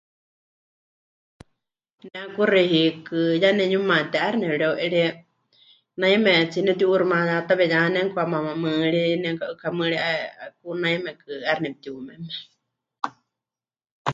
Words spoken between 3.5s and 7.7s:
nemɨyumaté 'aixɨ nepɨreu'erie, naimetsie nepɨti'uuximayátawe